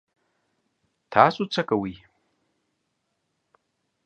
[1.13, 1.93] تاسو څه کوئ؟